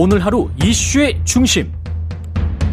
오늘 0.00 0.24
하루 0.24 0.48
이슈의 0.62 1.20
중심. 1.24 1.72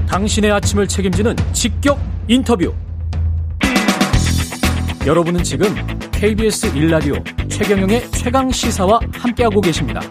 당신의 0.08 0.52
아침을 0.52 0.88
책임지는 0.88 1.36
직격 1.54 2.00
인터뷰. 2.28 2.72
여러분은 5.08 5.42
지금 5.42 5.74
KBS 6.12 6.72
1라디오 6.74 7.50
최경영의 7.50 8.12
최강 8.12 8.52
시사와 8.52 9.00
함께하고 9.12 9.60
계십니다. 9.60 10.02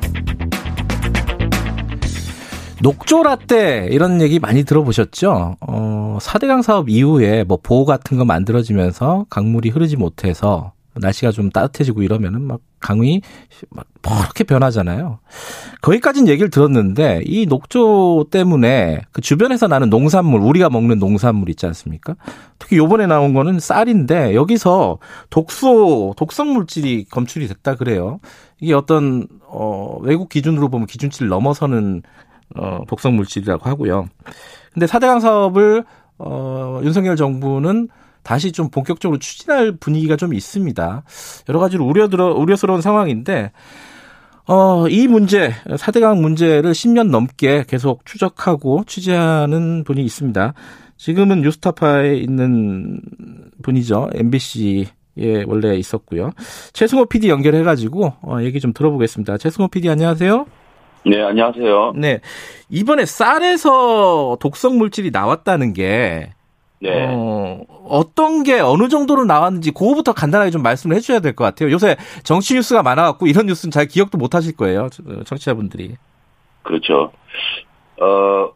녹조라떼 2.82 3.90
이런 3.92 4.20
얘기 4.20 4.40
많이 4.40 4.64
들어보셨죠? 4.64 5.54
어, 5.60 6.18
4대강 6.20 6.62
사업 6.62 6.88
이후에 6.88 7.44
뭐 7.44 7.60
보호 7.62 7.84
같은 7.84 8.18
거 8.18 8.24
만들어지면서 8.24 9.26
강물이 9.30 9.68
흐르지 9.68 9.94
못해서 9.96 10.72
날씨가 10.96 11.32
좀 11.32 11.50
따뜻해지고 11.50 12.02
이러면은 12.02 12.42
막 12.42 12.60
강이 12.80 13.22
막 13.70 13.86
퍼렇게 14.02 14.44
변하잖아요. 14.44 15.18
거기까지는 15.82 16.28
얘기를 16.28 16.50
들었는데 16.50 17.22
이 17.24 17.46
녹조 17.46 18.26
때문에 18.30 19.02
그 19.12 19.20
주변에서 19.20 19.66
나는 19.66 19.90
농산물 19.90 20.40
우리가 20.40 20.70
먹는 20.70 20.98
농산물 20.98 21.48
있지 21.50 21.66
않습니까? 21.66 22.14
특히 22.58 22.76
요번에 22.76 23.06
나온 23.06 23.34
거는 23.34 23.58
쌀인데 23.58 24.34
여기서 24.34 24.98
독소 25.30 26.14
독성 26.16 26.52
물질이 26.52 27.06
검출이 27.10 27.48
됐다 27.48 27.76
그래요. 27.76 28.20
이게 28.60 28.74
어떤 28.74 29.26
어 29.46 29.98
외국 30.02 30.28
기준으로 30.28 30.68
보면 30.68 30.86
기준치를 30.86 31.28
넘어서는 31.28 32.02
어 32.56 32.82
독성 32.86 33.16
물질이라고 33.16 33.68
하고요. 33.68 34.06
근데 34.72 34.86
4대강 34.86 35.20
사업을 35.20 35.84
어 36.18 36.80
윤석열 36.82 37.16
정부는 37.16 37.88
다시 38.24 38.50
좀 38.50 38.70
본격적으로 38.70 39.18
추진할 39.18 39.76
분위기가 39.78 40.16
좀 40.16 40.34
있습니다. 40.34 41.04
여러 41.48 41.60
가지로 41.60 41.84
우려 41.84 42.08
들어, 42.08 42.34
우려스러운 42.34 42.80
상황인데, 42.80 43.52
어, 44.46 44.88
이 44.88 45.06
문제, 45.06 45.52
4대강 45.66 46.20
문제를 46.20 46.72
10년 46.72 47.10
넘게 47.10 47.64
계속 47.68 48.04
추적하고 48.04 48.84
취재하는 48.86 49.84
분이 49.84 50.02
있습니다. 50.02 50.54
지금은 50.96 51.42
뉴스타파에 51.42 52.16
있는 52.16 53.00
분이죠. 53.62 54.10
MBC에 54.14 55.44
원래 55.46 55.76
있었고요. 55.76 56.32
최승호 56.72 57.06
PD 57.06 57.28
연결해가지고, 57.28 58.14
어, 58.22 58.38
얘기 58.42 58.60
좀 58.60 58.72
들어보겠습니다. 58.72 59.38
최승호 59.38 59.68
PD 59.68 59.88
안녕하세요. 59.88 60.46
네, 61.06 61.22
안녕하세요. 61.22 61.92
네. 61.96 62.20
이번에 62.70 63.04
쌀에서 63.04 64.38
독성 64.40 64.78
물질이 64.78 65.10
나왔다는 65.10 65.74
게, 65.74 66.33
네. 66.90 67.06
어, 67.08 67.60
어떤 67.88 68.42
게 68.42 68.60
어느 68.60 68.88
정도로 68.88 69.24
나왔는지 69.24 69.70
그거부터 69.72 70.12
간단하게 70.12 70.50
좀 70.50 70.62
말씀을 70.62 70.96
해주셔야 70.96 71.20
될 71.20 71.34
것 71.34 71.44
같아요. 71.44 71.70
요새 71.70 71.96
정치 72.22 72.54
뉴스가 72.54 72.82
많아갖고 72.82 73.26
이런 73.26 73.46
뉴스는 73.46 73.70
잘 73.70 73.86
기억도 73.86 74.18
못 74.18 74.34
하실 74.34 74.56
거예요. 74.56 74.88
청취자분들이. 75.24 75.96
그렇죠. 76.62 77.12
어, 78.00 78.52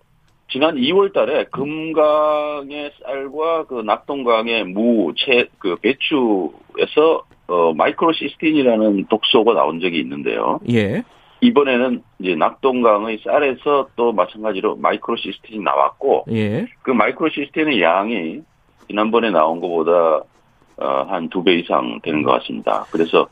지난 0.51 0.77
2월 0.77 1.13
달에 1.13 1.45
금강의 1.51 2.93
쌀과 3.05 3.65
그 3.67 3.83
낙동강의 3.83 4.65
무, 4.65 5.13
채, 5.17 5.49
그 5.59 5.77
배추에서 5.77 7.23
어, 7.49 7.73
마이크로시스틴이라는 7.75 9.07
독소가 9.09 9.55
나온 9.55 9.81
적이 9.81 10.01
있는데요. 10.01 10.61
예. 10.71 11.03
이번에는 11.41 12.03
이제 12.19 12.35
낙동강의 12.35 13.21
쌀에서 13.25 13.89
또 13.97 14.13
마찬가지로 14.13 14.77
마이크로 14.77 15.17
시스틴이 15.17 15.61
나왔고, 15.63 16.25
예. 16.33 16.67
그 16.83 16.91
마이크로 16.91 17.31
시스틴의 17.31 17.81
양이 17.83 18.41
지난번에 18.89 19.31
나온 19.31 19.61
것보다 19.61 20.23
어, 20.81 21.07
한 21.09 21.29
두 21.29 21.43
배 21.43 21.55
이상 21.55 22.01
되는 22.03 22.23
것 22.23 22.33
같습니다. 22.33 22.85
그래서 22.91 23.29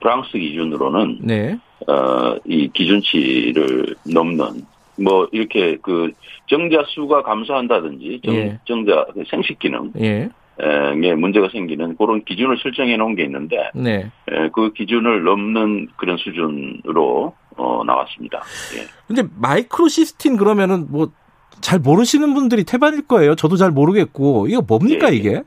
프랑스 0.00 0.32
기준으로는 0.38 1.18
네. 1.22 1.58
어, 1.86 2.36
이 2.44 2.68
기준치를 2.72 3.96
넘는 4.12 4.62
뭐 5.02 5.26
이렇게 5.32 5.76
그 5.82 6.12
정자 6.46 6.84
수가 6.88 7.22
감소한다든지 7.22 8.20
정, 8.24 8.34
예. 8.34 8.58
정자 8.66 9.06
그 9.14 9.24
생식 9.28 9.58
기능 9.58 9.92
예. 10.00 10.28
에 10.62 11.14
문제가 11.14 11.48
생기는 11.50 11.96
그런 11.96 12.24
기준을 12.24 12.58
설정해 12.58 12.96
놓은 12.96 13.14
게 13.14 13.24
있는데 13.24 13.70
네. 13.74 14.10
에, 14.28 14.48
그 14.52 14.72
기준을 14.72 15.24
넘는 15.24 15.88
그런 15.96 16.16
수준으로 16.18 17.34
어, 17.56 17.82
나왔습니다. 17.84 18.42
예. 18.76 18.86
근데 19.06 19.22
마이크로시스틴 19.40 20.36
그러면은 20.36 20.86
뭐 20.90 21.10
잘 21.60 21.78
모르시는 21.78 22.34
분들이 22.34 22.64
태반일 22.64 23.06
거예요. 23.06 23.34
저도 23.34 23.56
잘 23.56 23.70
모르겠고 23.70 24.46
이거 24.48 24.62
뭡니까 24.66 25.08
예, 25.08 25.12
예. 25.12 25.16
이게? 25.16 25.42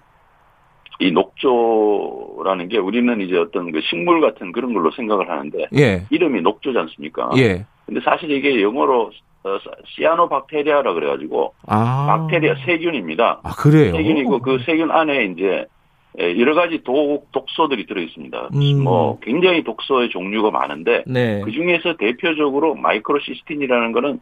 이 0.99 1.11
녹조라는 1.11 2.69
게 2.69 2.77
우리는 2.77 3.19
이제 3.21 3.38
어떤 3.38 3.71
그 3.71 3.81
식물 3.81 4.21
같은 4.21 4.51
그런 4.51 4.73
걸로 4.73 4.91
생각을 4.91 5.29
하는데 5.29 5.65
예. 5.75 6.05
이름이 6.09 6.41
녹조지 6.41 6.77
않습니까? 6.77 7.31
예. 7.38 7.65
근데 7.85 7.99
사실 8.01 8.31
이게 8.31 8.61
영어로 8.61 9.11
어, 9.43 9.59
시아노박테리아라 9.87 10.93
그래가지고 10.93 11.53
아. 11.67 12.05
박테리아 12.07 12.55
세균입니다. 12.65 13.41
아 13.43 13.51
그래요. 13.55 13.93
세균이고 13.93 14.39
그 14.39 14.59
세균 14.65 14.89
안에 14.91 15.25
이제 15.25 15.65
예, 16.19 16.39
여러 16.39 16.53
가지 16.53 16.81
독, 16.83 17.31
독소들이 17.31 17.87
들어 17.87 18.01
있습니다. 18.01 18.49
음. 18.53 18.83
뭐 18.83 19.19
굉장히 19.21 19.63
독소의 19.63 20.09
종류가 20.09 20.51
많은데 20.51 21.03
네. 21.07 21.41
그 21.41 21.51
중에서 21.51 21.97
대표적으로 21.97 22.75
마이크로시스틴이라는 22.75 23.91
거는 23.91 24.19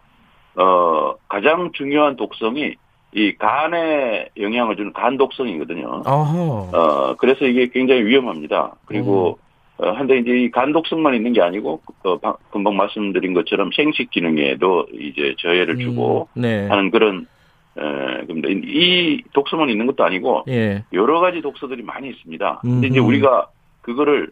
어 0.56 1.16
가장 1.28 1.72
중요한 1.74 2.16
독성이 2.16 2.76
이 3.14 3.34
간에 3.34 4.30
영향을 4.40 4.78
주는 4.78 4.94
간 4.94 5.18
독성이거든요. 5.18 6.04
어허. 6.06 6.70
어 6.74 7.16
그래서 7.18 7.46
이게 7.46 7.68
굉장히 7.68 8.06
위험합니다. 8.06 8.76
그리고 8.86 9.38
음. 9.38 9.41
어, 9.82 9.92
한데 9.92 10.20
이제 10.20 10.32
이 10.32 10.52
간 10.52 10.72
독성만 10.74 11.16
있는 11.16 11.34
게 11.34 11.42
아니고 11.42 11.82
어, 12.04 12.18
방- 12.20 12.36
금방 12.52 12.76
말씀드린 12.78 13.34
것처럼 13.34 13.72
생식 13.76 14.12
기능에도 14.12 14.86
이제 14.94 15.34
저해를 15.40 15.78
주고 15.80 16.28
음, 16.38 16.42
네. 16.42 16.68
하는 16.68 16.92
그런 16.92 17.26
에, 17.78 17.82
그런데 18.28 18.52
이 18.64 19.22
독소만 19.34 19.70
있는 19.70 19.88
것도 19.88 20.04
아니고 20.04 20.44
예. 20.50 20.84
여러 20.94 21.20
가지 21.20 21.42
독소들이 21.42 21.82
많이 21.84 22.10
있습니다. 22.10 22.60
근데 22.62 22.88
이제 22.88 23.00
음흠. 23.00 23.08
우리가 23.08 23.48
그거를 23.82 24.30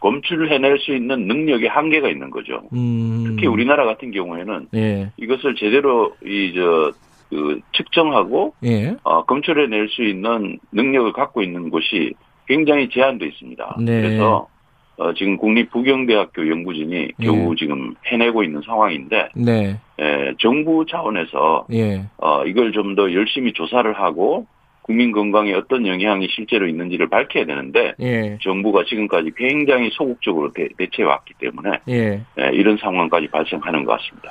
검출해낼 0.00 0.78
수 0.80 0.94
있는 0.94 1.26
능력의 1.26 1.68
한계가 1.68 2.08
있는 2.10 2.30
거죠. 2.30 2.62
음. 2.74 3.24
특히 3.26 3.46
우리나라 3.46 3.86
같은 3.86 4.10
경우에는 4.10 4.68
예. 4.74 5.10
이것을 5.16 5.54
제대로 5.54 6.14
이저 6.24 6.92
그 7.30 7.60
측정하고 7.72 8.54
예. 8.64 8.94
어, 9.02 9.24
검출해낼 9.24 9.88
수 9.88 10.02
있는 10.02 10.58
능력을 10.72 11.12
갖고 11.14 11.42
있는 11.42 11.70
곳이 11.70 12.12
굉장히 12.46 12.88
제한돼 12.88 13.26
있습니다. 13.26 13.76
네. 13.80 14.02
그래서 14.02 14.48
어, 14.96 15.12
지금 15.14 15.36
국립부경대학교 15.36 16.48
연구진이 16.48 16.94
예. 17.18 17.24
겨우 17.24 17.56
지금 17.56 17.94
해내고 18.06 18.44
있는 18.44 18.62
상황인데 18.64 19.30
네. 19.34 19.76
에, 19.98 20.34
정부 20.38 20.86
차원에서 20.86 21.66
예. 21.72 22.04
어, 22.18 22.44
이걸 22.44 22.70
좀 22.72 22.94
더 22.94 23.12
열심히 23.12 23.52
조사를 23.52 23.92
하고 23.94 24.46
국민 24.82 25.10
건강에 25.10 25.52
어떤 25.54 25.86
영향이 25.86 26.28
실제로 26.30 26.68
있는지를 26.68 27.08
밝혀야 27.08 27.44
되는데 27.46 27.94
예. 28.00 28.38
정부가 28.42 28.84
지금까지 28.84 29.32
굉장히 29.36 29.90
소극적으로 29.90 30.52
대, 30.52 30.68
대처해 30.76 31.08
왔기 31.08 31.34
때문에 31.40 31.70
예. 31.88 32.20
에, 32.38 32.50
이런 32.52 32.76
상황까지 32.76 33.28
발생하는 33.28 33.84
것 33.84 33.98
같습니다. 33.98 34.30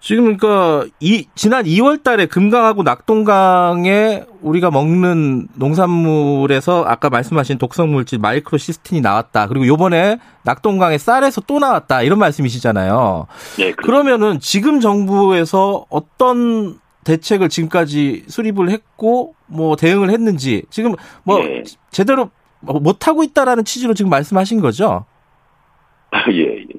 지금 0.00 0.36
그러니까 0.36 0.86
이 1.00 1.26
지난 1.34 1.64
2월 1.64 2.02
달에 2.04 2.26
금강하고 2.26 2.82
낙동강에 2.84 4.24
우리가 4.42 4.70
먹는 4.70 5.48
농산물에서 5.54 6.84
아까 6.86 7.10
말씀하신 7.10 7.58
독성 7.58 7.90
물질 7.90 8.18
마이크로시스틴이 8.20 9.00
나왔다. 9.00 9.48
그리고 9.48 9.66
요번에 9.66 10.18
낙동강에 10.44 10.98
쌀에서 10.98 11.40
또 11.42 11.58
나왔다. 11.58 12.02
이런 12.02 12.18
말씀이시잖아요. 12.20 13.26
네, 13.58 13.72
그- 13.72 13.84
그러면은 13.86 14.38
지금 14.40 14.80
정부에서 14.80 15.84
어떤 15.88 16.78
대책을 17.04 17.48
지금까지 17.48 18.24
수립을 18.28 18.70
했고 18.70 19.34
뭐 19.46 19.76
대응을 19.76 20.10
했는지 20.10 20.62
지금 20.70 20.94
뭐 21.24 21.40
예. 21.40 21.64
제대로 21.90 22.30
못 22.60 23.06
하고 23.08 23.22
있다라는 23.22 23.64
취지로 23.64 23.94
지금 23.94 24.10
말씀하신 24.10 24.60
거죠? 24.60 25.04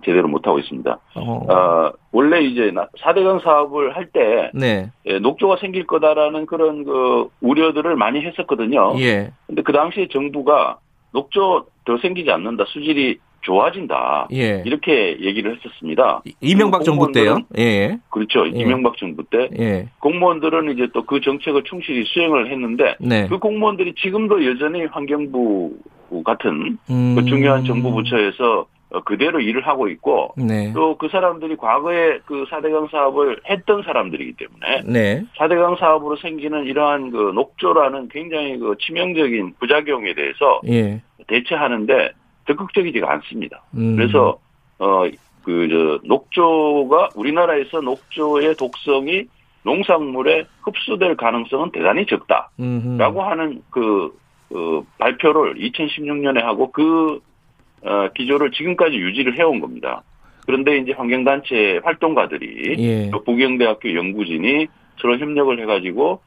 예, 0.10 0.14
예, 0.14 0.14
제대로 0.14 0.28
못 0.28 0.46
하고 0.48 0.60
있습니다. 0.60 1.00
어. 1.16 1.54
어, 1.54 1.92
원래 2.12 2.42
이제 2.42 2.72
나- 2.72 2.88
4대강 3.00 3.44
사업을 3.44 3.96
할때 3.96 4.52
네. 4.54 4.90
녹조가 5.22 5.58
생길 5.58 5.86
거다라는 5.86 6.46
그런 6.46 6.84
그 6.84 7.28
우려들을 7.42 7.96
많이 7.96 8.22
했었거든요. 8.22 8.96
예. 9.00 9.32
근데 9.48 9.62
그 9.62 9.72
당시에 9.72 10.08
정부가 10.12 10.78
녹조 11.14 11.66
더 11.86 11.98
생기지 11.98 12.30
않는다, 12.32 12.66
수질이 12.68 13.18
좋아진다. 13.42 14.28
예. 14.34 14.62
이렇게 14.66 15.18
얘기를 15.22 15.56
했었습니다. 15.56 16.22
이명박 16.42 16.84
정부 16.84 17.12
때요. 17.12 17.38
예. 17.58 17.98
그렇죠. 18.10 18.46
예. 18.48 18.52
이명박 18.60 18.98
정부 18.98 19.24
때 19.24 19.50
예. 19.58 19.88
공무원들은 20.00 20.72
이제 20.74 20.88
또 20.94 21.04
그 21.04 21.22
정책을 21.22 21.64
충실히 21.64 22.04
수행을 22.06 22.52
했는데 22.52 22.96
네. 23.00 23.28
그 23.30 23.40
공무원들이 23.40 23.94
지금도 23.96 24.46
여전히 24.46 24.86
환경부 24.86 25.72
같은 26.26 26.78
음. 26.90 27.16
그 27.16 27.24
중요한 27.26 27.64
정부 27.64 27.92
부처에서 27.94 28.60
어, 28.62 28.66
그대로 29.06 29.40
일을 29.40 29.68
하고 29.68 29.88
있고 29.88 30.34
네. 30.36 30.74
또그 30.74 31.10
사람들이 31.10 31.58
과거에 31.58 32.20
그 32.26 32.46
4대강 32.46 32.90
사업을 32.90 33.40
했던 33.48 33.84
사람들이기 33.84 34.34
때문에 34.34 34.82
네. 34.86 35.26
4대강 35.38 35.78
사업으로 35.78 36.16
생기는 36.18 36.66
이러한 36.66 37.12
그 37.12 37.32
녹조라는 37.36 38.10
굉장히 38.10 38.58
그 38.58 38.76
치명적인 38.80 39.54
부작용에 39.60 40.16
대해서 40.16 40.62
예. 40.68 41.02
대처하는데 41.28 42.12
적극적이지가 42.48 43.12
않습니다. 43.14 43.62
음. 43.76 43.96
그래서 43.96 44.40
어그저 44.80 46.00
녹조가 46.04 47.10
우리나라에서 47.16 47.82
녹조의 47.82 48.56
독성이 48.56 49.26
농산물에 49.64 50.46
흡수될 50.64 51.16
가능성은 51.16 51.72
대단히 51.72 52.06
적다라고 52.08 52.50
음흠. 52.60 53.20
하는 53.20 53.62
그 53.70 54.18
어, 54.52 54.84
발표를 54.98 55.56
2016년에 55.56 56.42
하고 56.42 56.72
그 56.72 57.16
어, 57.16 57.20
기조를 58.16 58.52
지금까지 58.52 58.96
유지를 58.98 59.38
해온 59.38 59.60
겁니다. 59.60 60.04
그런데 60.46 60.78
이제 60.78 60.94
환경단체 60.94 61.82
활동가들이 61.84 62.76
예. 62.80 63.10
또 63.12 63.24
부경대학교 63.24 63.94
연구진이 63.94 64.68
서로 65.00 65.18
협력을 65.18 65.60
해가지고 65.62 66.22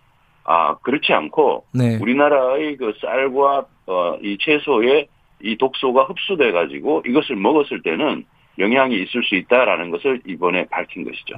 아 0.45 0.77
그렇지 0.79 1.13
않고 1.13 1.65
네. 1.75 1.99
우리나라의 2.01 2.77
그 2.77 2.93
쌀과 3.01 3.67
어, 3.87 4.17
이 4.23 4.39
채소에 4.41 5.09
이 5.43 5.57
독소가 5.57 6.05
흡수돼 6.05 6.53
가지고 6.53 7.03
이것을 7.07 7.37
먹었을 7.37 7.83
때는 7.83 8.25
영향이 8.59 8.95
있을 9.03 9.25
수 9.25 9.35
있다라는 9.35 9.91
것을 9.91 10.21
이번에 10.27 10.67
밝힌 10.67 11.05
것이죠. 11.05 11.35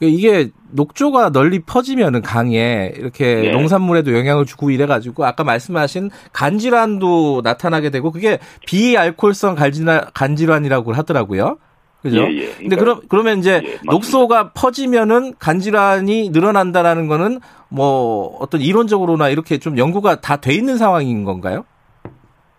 그 0.00 0.06
이게 0.06 0.50
녹조가 0.70 1.30
널리 1.30 1.60
퍼지면은 1.60 2.22
강에 2.22 2.92
이렇게 2.96 3.34
네. 3.34 3.50
농산물에도 3.52 4.16
영향을 4.16 4.46
주고 4.46 4.70
이래가지고 4.70 5.26
아까 5.26 5.44
말씀하신 5.44 6.10
간질환도 6.32 7.42
나타나게 7.44 7.90
되고 7.90 8.10
그게 8.10 8.38
비알코올성 8.66 9.56
간질환, 9.56 10.06
간질환이라고 10.14 10.94
하더라고요. 10.94 11.58
그죠? 12.02 12.16
예, 12.16 12.34
예. 12.34 12.46
근데 12.46 12.76
그러니까 12.76 12.80
그럼 12.80 13.00
그러면 13.10 13.38
이제 13.40 13.62
예. 13.62 13.78
녹소가 13.84 14.52
퍼지면은 14.54 15.34
간질환이 15.38 16.30
늘어난다라는 16.30 17.06
거는 17.06 17.40
뭐 17.68 18.38
어떤 18.40 18.62
이론적으로나 18.62 19.28
이렇게 19.28 19.58
좀 19.58 19.76
연구가 19.76 20.22
다 20.22 20.36
돼 20.36 20.54
있는 20.54 20.78
상황인 20.78 21.24
건가요? 21.24 21.66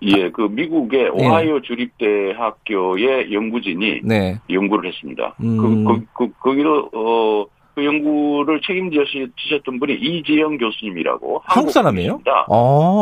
예, 0.03 0.29
그 0.31 0.41
미국의 0.41 1.09
오하이오 1.09 1.61
주립대학교의 1.61 3.31
연구진이 3.31 4.01
네. 4.03 4.39
연구를 4.49 4.89
했습니다. 4.89 5.35
음. 5.41 5.57
그, 5.57 5.83
그, 5.85 6.05
그, 6.13 6.33
거기로, 6.39 6.89
어, 6.91 7.45
그 7.75 7.85
연구를 7.85 8.61
책임지셨던 8.61 9.79
분이 9.79 9.93
이지영 9.93 10.57
교수님이라고. 10.57 11.43
한국 11.45 11.71
사람이에요? 11.71 12.19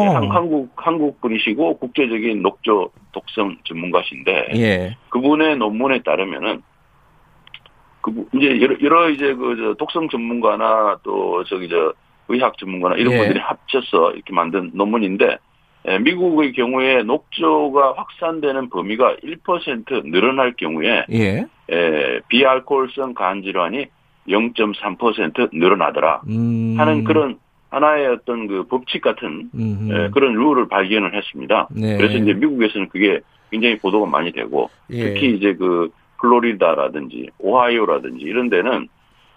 예, 0.03 0.07
한, 0.07 0.29
한국, 0.29 0.71
한국 0.75 1.21
분이시고 1.21 1.77
국제적인 1.77 2.41
녹조 2.41 2.91
독성 3.13 3.57
전문가신데. 3.63 4.49
예. 4.55 4.97
그분의 5.09 5.57
논문에 5.57 6.03
따르면은, 6.03 6.61
그, 8.01 8.27
이제 8.35 8.61
여러, 8.61 8.75
여러 8.81 9.09
이제 9.09 9.33
그, 9.33 9.55
저 9.57 9.73
독성 9.75 10.09
전문가나 10.09 10.99
또 11.03 11.45
저기 11.45 11.69
저 11.69 11.93
의학 12.27 12.57
전문가나 12.57 12.95
이런 12.95 13.13
예. 13.13 13.17
분들이 13.19 13.39
합쳐서 13.39 14.11
이렇게 14.11 14.33
만든 14.33 14.71
논문인데, 14.73 15.25
에, 15.25 15.37
미국의 16.01 16.53
경우에 16.53 17.03
녹조가 17.03 17.93
확산되는 17.97 18.69
범위가 18.69 19.15
1% 19.23 20.11
늘어날 20.11 20.53
경우에 20.53 21.05
예. 21.11 21.45
에, 21.71 22.19
비알코올성 22.27 23.13
간 23.13 23.41
질환이 23.41 23.87
0.3% 24.27 25.49
늘어나더라 25.53 26.21
음. 26.27 26.75
하는 26.77 27.03
그런 27.03 27.39
하나의 27.69 28.07
어떤 28.07 28.47
그 28.47 28.63
법칙 28.67 29.01
같은. 29.01 29.49
에, 29.55 30.09
그런 30.09 30.33
룰을 30.33 30.67
발견을 30.67 31.15
했습니다. 31.15 31.67
네. 31.71 31.97
그래서 31.97 32.17
이제 32.17 32.33
미국에서는 32.33 32.89
그게 32.89 33.21
굉장히 33.51 33.77
보도가 33.77 34.05
많이 34.09 34.31
되고 34.31 34.69
예. 34.91 35.13
특히 35.13 35.35
이제 35.35 35.53
그 35.53 35.89
플로리다라든지 36.19 37.29
오하이오라든지 37.39 38.23
이런 38.25 38.49
데는 38.49 38.87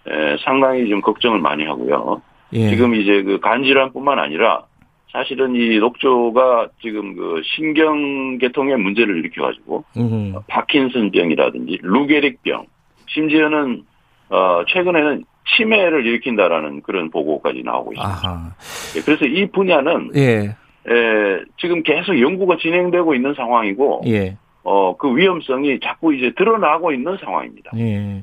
에, 0.09 0.37
상당히 0.45 0.89
좀 0.89 1.01
걱정을 1.01 1.39
많이 1.39 1.65
하고요. 1.65 2.21
예. 2.55 2.69
지금 2.71 2.95
이제 2.95 3.23
그 3.23 3.39
간질환뿐만 3.39 4.19
아니라 4.19 4.65
사실은 5.13 5.55
이 5.55 5.79
녹조가 5.79 6.69
지금 6.81 7.15
그 7.15 7.43
신경계통의 7.45 8.79
문제를 8.79 9.19
일으켜가지고 9.19 9.85
음흠. 9.97 10.41
파킨슨병이라든지 10.49 11.79
루게릭병 11.83 12.65
심지어는 13.09 13.85
어 14.31 14.63
최근에는 14.69 15.25
치매를 15.57 16.07
일으킨다라는 16.07 16.81
그런 16.83 17.11
보고까지 17.11 17.63
나오고 17.63 17.93
있습니다. 17.93 18.21
아하. 18.29 18.51
예, 18.97 19.01
그래서 19.03 19.27
이 19.27 19.47
분야는 19.51 20.13
예. 20.17 20.57
에, 20.89 21.41
지금 21.59 21.83
계속 21.83 22.19
연구가 22.19 22.57
진행되고 22.57 23.15
있는 23.15 23.35
상황이고 23.35 24.03
예. 24.07 24.37
어 24.65 24.95
그 24.97 25.15
위험성이 25.17 25.81
자꾸 25.81 26.15
이제 26.15 26.33
드러나고 26.37 26.93
있는 26.93 27.17
상황입니다. 27.19 27.73
예. 27.77 28.23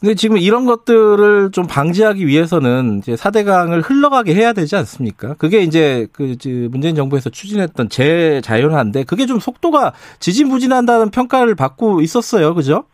근데 0.00 0.14
지금 0.14 0.38
이런 0.38 0.64
것들을 0.64 1.50
좀 1.52 1.66
방지하기 1.66 2.26
위해서는 2.26 2.98
이제 2.98 3.12
4대강을 3.12 3.82
흘러가게 3.84 4.34
해야 4.34 4.54
되지 4.54 4.74
않습니까? 4.76 5.34
그게 5.34 5.60
이제 5.60 6.06
그 6.12 6.36
문재인 6.70 6.94
정부에서 6.94 7.28
추진했던 7.28 7.90
재자연화인데 7.90 9.04
그게 9.04 9.26
좀 9.26 9.38
속도가 9.38 9.92
지진부진한다는 10.18 11.10
평가를 11.10 11.54
받고 11.54 12.00
있었어요. 12.00 12.54
그죠? 12.54 12.84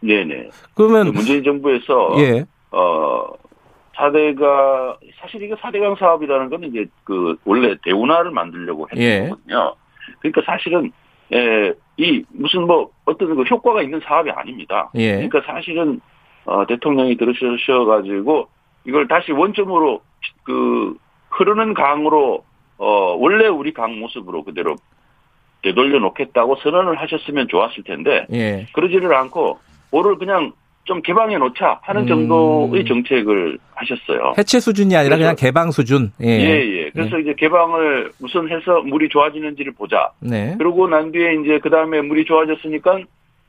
네네. 0.00 0.48
그 0.74 0.86
그러면 0.86 1.12
문재인 1.12 1.44
정부에서 1.44 2.14
예. 2.18 2.46
어, 2.70 3.26
4대가, 3.96 4.96
사실 5.20 5.42
이거 5.42 5.54
4대강 5.56 5.98
사업이라는 5.98 6.48
건 6.48 6.64
이제 6.64 6.86
그, 7.04 7.36
원래 7.44 7.74
대운하를 7.84 8.30
만들려고 8.30 8.86
했던 8.90 9.02
예. 9.02 9.30
그러니까 10.20 10.42
사실은, 10.46 10.92
에, 11.32 11.72
이, 11.96 12.24
무슨 12.30 12.62
뭐, 12.62 12.90
어떤 13.04 13.34
그 13.34 13.42
효과가 13.42 13.82
있는 13.82 14.00
사업이 14.00 14.30
아닙니다. 14.30 14.90
예. 14.94 15.14
그러니까 15.14 15.42
사실은, 15.46 16.00
어, 16.48 16.66
대통령이 16.66 17.16
들으셔가지고, 17.16 18.48
이걸 18.86 19.06
다시 19.06 19.32
원점으로, 19.32 20.00
그, 20.44 20.96
흐르는 21.30 21.74
강으로, 21.74 22.44
어, 22.78 23.16
원래 23.18 23.46
우리 23.48 23.74
강 23.74 23.98
모습으로 23.98 24.44
그대로 24.44 24.76
되돌려 25.62 25.98
놓겠다고 25.98 26.56
선언을 26.56 26.98
하셨으면 27.00 27.48
좋았을 27.48 27.82
텐데, 27.84 28.26
예. 28.32 28.66
그러지를 28.72 29.14
않고 29.14 29.58
볼을 29.90 30.16
그냥 30.16 30.52
좀 30.84 31.02
개방해 31.02 31.36
놓자 31.36 31.80
하는 31.82 32.02
음. 32.02 32.08
정도의 32.08 32.86
정책을 32.86 33.58
하셨어요. 33.74 34.32
해체 34.38 34.58
수준이 34.58 34.96
아니라 34.96 35.18
그냥 35.18 35.36
개방 35.36 35.70
수준. 35.70 36.12
예. 36.22 36.28
예, 36.28 36.84
예. 36.86 36.90
그래서 36.90 37.18
이제 37.18 37.34
개방을 37.36 38.10
우선 38.22 38.48
해서 38.48 38.80
물이 38.80 39.10
좋아지는지를 39.10 39.72
보자. 39.72 40.12
네. 40.20 40.54
그러고 40.56 40.88
난 40.88 41.12
뒤에 41.12 41.34
이제 41.42 41.58
그 41.62 41.68
다음에 41.68 42.00
물이 42.00 42.24
좋아졌으니까 42.24 43.00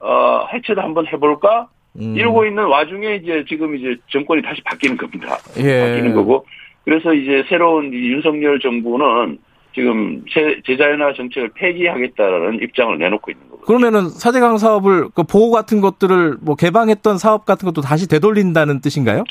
어, 0.01 0.47
해체도 0.51 0.81
한번 0.81 1.07
해볼까? 1.07 1.69
음. 1.97 2.15
이러고 2.15 2.45
있는 2.45 2.65
와중에 2.65 3.15
이제 3.15 3.43
지금 3.47 3.75
이제 3.75 3.95
정권이 4.07 4.41
다시 4.41 4.61
바뀌는 4.63 4.97
겁니다. 4.97 5.37
예. 5.57 5.81
바뀌는 5.81 6.13
거고. 6.15 6.45
그래서 6.85 7.13
이제 7.13 7.43
새로운 7.49 7.93
이 7.93 8.11
윤석열 8.11 8.59
정부는 8.59 9.39
지금 9.75 10.23
제, 10.29 10.59
제자연화 10.65 11.13
정책을 11.13 11.51
폐기하겠다라는 11.55 12.61
입장을 12.63 12.97
내놓고 12.97 13.31
있는 13.31 13.49
거거든요. 13.49 13.65
그러면은 13.65 14.09
4대강 14.09 14.57
사업을 14.57 15.09
그 15.13 15.23
보호 15.23 15.51
같은 15.51 15.81
것들을 15.81 16.37
뭐 16.41 16.55
개방했던 16.55 17.17
사업 17.17 17.45
같은 17.45 17.65
것도 17.65 17.81
다시 17.81 18.07
되돌린다는 18.07 18.81
뜻인가요? 18.81 19.23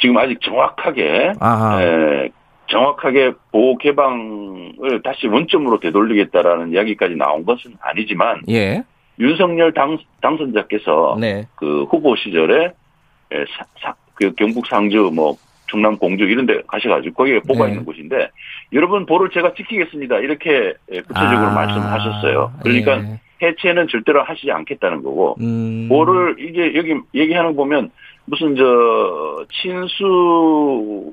지금 0.00 0.16
아직 0.16 0.40
정확하게. 0.40 1.32
에, 1.82 2.30
정확하게 2.70 3.32
보호 3.52 3.76
개방을 3.76 5.02
다시 5.04 5.26
원점으로 5.26 5.80
되돌리겠다라는 5.80 6.72
이야기까지 6.72 7.16
나온 7.16 7.44
것은 7.44 7.72
아니지만 7.80 8.42
예. 8.48 8.84
윤석열 9.20 9.72
당, 9.72 9.98
당선자께서 10.22 11.16
네. 11.20 11.46
그 11.56 11.84
후보 11.84 12.16
시절에 12.16 12.64
에, 13.32 13.44
사- 13.56 13.64
사- 13.80 13.94
그 14.14 14.32
경북 14.34 14.66
상주 14.66 15.10
뭐 15.14 15.36
충남 15.66 15.96
공주 15.98 16.24
이런 16.24 16.46
데 16.46 16.60
가셔가지고 16.66 17.14
거기에 17.14 17.40
보가 17.40 17.66
네. 17.66 17.72
있는 17.72 17.84
곳인데 17.84 18.28
여러분 18.72 19.06
보를 19.06 19.30
제가 19.30 19.54
지키겠습니다 19.54 20.18
이렇게 20.18 20.74
에, 20.90 21.00
구체적으로 21.02 21.48
아, 21.48 21.54
말씀하셨어요. 21.54 22.52
그러니까 22.62 22.98
예. 23.04 23.20
해체는 23.42 23.88
절대로 23.88 24.22
하시지 24.22 24.50
않겠다는 24.50 25.02
거고 25.02 25.36
음. 25.40 25.86
보를 25.88 26.36
이게 26.38 26.74
여기 26.74 26.94
얘기하는 27.14 27.50
거 27.52 27.62
보면 27.62 27.90
무슨 28.30 28.54
저 28.54 29.44
친수 29.50 30.04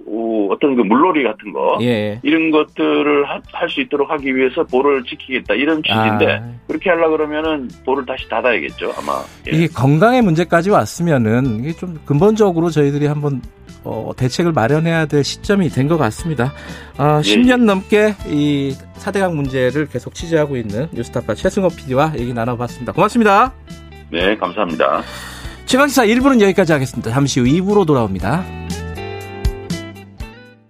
어, 0.08 0.48
어떤 0.52 0.76
그 0.76 0.82
물놀이 0.82 1.24
같은 1.24 1.52
거 1.52 1.78
예. 1.82 2.20
이런 2.24 2.52
것들을 2.52 3.26
할 3.28 3.68
수 3.70 3.82
있도록 3.82 4.10
하기 4.12 4.36
위해서 4.36 4.64
보를 4.64 5.04
지키겠다 5.04 5.56
이런 5.56 5.82
취지인데 5.84 6.40
아. 6.42 6.50
그렇게 6.68 6.90
하려 6.92 7.10
그러면은 7.10 7.68
보를 7.86 8.06
다시 8.06 8.30
닫아야겠죠 8.30 8.94
아마 8.98 9.14
예. 9.52 9.56
이게 9.56 9.68
건강의 9.68 10.22
문제까지 10.22 10.70
왔으면은 10.70 11.60
이게 11.60 11.74
좀 11.74 12.00
근본적으로 12.06 12.70
저희들이 12.70 13.08
한번 13.08 13.42
어, 13.84 14.12
대책을 14.18 14.52
마련해야 14.52 15.06
될 15.06 15.24
시점이 15.24 15.70
된 15.70 15.88
것 15.88 15.98
같습니다. 15.98 16.52
아, 16.98 17.22
예, 17.24 17.30
10년 17.36 17.64
넘게 17.64 18.16
이 18.28 18.76
4대강 19.00 19.34
문제를 19.34 19.88
계속 19.88 20.14
취재하고 20.14 20.58
있는 20.58 20.88
뉴스타파 20.94 21.34
최승호 21.36 21.70
PD와 21.70 22.14
얘기 22.18 22.34
나눠봤습니다. 22.34 22.92
고맙습니다. 22.92 23.54
네 24.12 24.36
감사합니다. 24.36 25.02
최강시사 25.68 26.06
1부는 26.06 26.40
여기까지 26.40 26.72
하겠습니다. 26.72 27.12
잠시 27.12 27.42
후 27.42 27.46
2부로 27.46 27.86
돌아옵니다. 27.86 28.46